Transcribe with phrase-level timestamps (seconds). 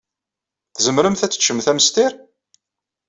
[0.75, 2.11] Tzemremt ad teččemt amestir?